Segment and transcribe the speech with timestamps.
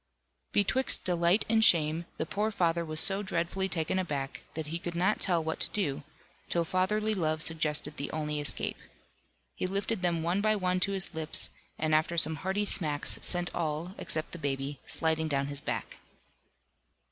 [0.51, 4.95] Betwixt delight and shame, the poor father was so dreadfully taken aback, that he could
[4.95, 6.01] not tell what to do,
[6.49, 8.79] till fatherly love suggested the only escape.
[9.53, 13.53] He lifted them one by one to his lips, and after some hearty smacks sent
[13.53, 15.97] all (except the baby) sliding down his back.